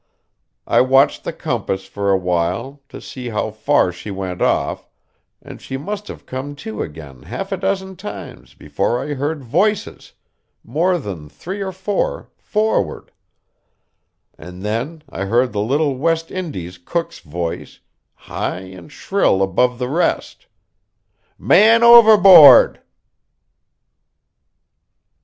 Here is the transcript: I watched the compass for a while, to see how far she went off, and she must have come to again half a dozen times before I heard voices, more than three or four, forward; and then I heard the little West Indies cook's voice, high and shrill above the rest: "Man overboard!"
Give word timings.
I 0.65 0.81
watched 0.81 1.25
the 1.25 1.31
compass 1.31 1.85
for 1.85 2.09
a 2.09 2.17
while, 2.17 2.81
to 2.89 2.99
see 2.99 3.29
how 3.29 3.51
far 3.51 3.91
she 3.91 4.09
went 4.09 4.41
off, 4.41 4.87
and 5.43 5.61
she 5.61 5.77
must 5.77 6.07
have 6.07 6.25
come 6.25 6.55
to 6.55 6.81
again 6.81 7.21
half 7.21 7.51
a 7.51 7.57
dozen 7.57 7.95
times 7.97 8.55
before 8.55 8.99
I 8.99 9.13
heard 9.13 9.43
voices, 9.43 10.13
more 10.63 10.97
than 10.97 11.29
three 11.29 11.61
or 11.61 11.71
four, 11.71 12.31
forward; 12.35 13.11
and 14.39 14.63
then 14.63 15.03
I 15.07 15.25
heard 15.25 15.53
the 15.53 15.61
little 15.61 15.95
West 15.95 16.31
Indies 16.31 16.79
cook's 16.79 17.19
voice, 17.19 17.79
high 18.15 18.61
and 18.61 18.91
shrill 18.91 19.43
above 19.43 19.77
the 19.77 19.87
rest: 19.87 20.47
"Man 21.37 21.83
overboard!" 21.83 22.81